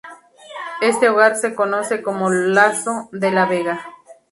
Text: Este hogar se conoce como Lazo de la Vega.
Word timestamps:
Este 0.81 1.09
hogar 1.09 1.35
se 1.35 1.53
conoce 1.53 2.01
como 2.01 2.31
Lazo 2.31 3.07
de 3.11 3.29
la 3.29 3.45
Vega. 3.45 3.85